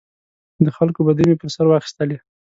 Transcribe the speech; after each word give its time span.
د 0.65 0.67
خلکو 0.77 0.99
بدۍ 1.07 1.25
مې 1.29 1.35
پر 1.41 1.49
سر 1.55 1.65
واخیستلې. 1.67 2.17